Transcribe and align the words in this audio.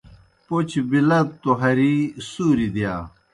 پوْچوْ 0.45 0.81
بِلَدوْ 0.89 1.33
توْ 1.41 1.51
ہری 1.61 1.93
سُوریْ 2.29 2.67
دِیا۔ 2.75 2.93